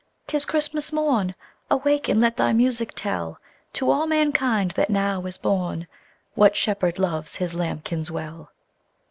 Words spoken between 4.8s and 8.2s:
now is born What Shepherd loves His lambkins